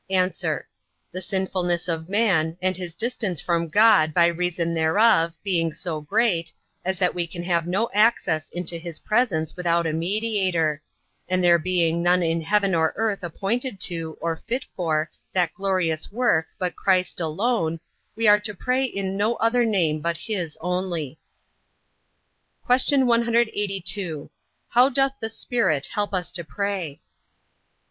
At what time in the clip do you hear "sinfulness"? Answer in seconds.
1.21-1.87